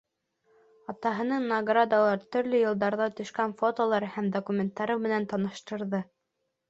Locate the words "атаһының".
0.93-1.43